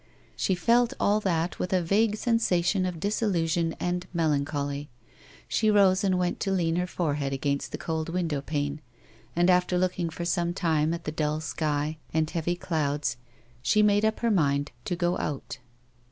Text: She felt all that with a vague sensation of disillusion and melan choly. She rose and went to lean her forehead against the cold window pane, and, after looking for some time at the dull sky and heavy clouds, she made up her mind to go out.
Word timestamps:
She 0.35 0.55
felt 0.55 0.95
all 0.99 1.19
that 1.19 1.59
with 1.59 1.71
a 1.71 1.83
vague 1.83 2.15
sensation 2.15 2.87
of 2.87 2.99
disillusion 2.99 3.75
and 3.79 4.07
melan 4.15 4.45
choly. 4.45 4.87
She 5.47 5.69
rose 5.69 6.03
and 6.03 6.17
went 6.17 6.39
to 6.39 6.49
lean 6.51 6.77
her 6.77 6.87
forehead 6.87 7.33
against 7.33 7.71
the 7.71 7.77
cold 7.77 8.09
window 8.09 8.41
pane, 8.41 8.81
and, 9.35 9.47
after 9.47 9.77
looking 9.77 10.09
for 10.09 10.25
some 10.25 10.55
time 10.55 10.91
at 10.95 11.03
the 11.03 11.11
dull 11.11 11.39
sky 11.39 11.99
and 12.15 12.27
heavy 12.27 12.55
clouds, 12.55 13.17
she 13.61 13.83
made 13.83 14.03
up 14.03 14.21
her 14.21 14.31
mind 14.31 14.71
to 14.85 14.95
go 14.95 15.19
out. 15.19 15.59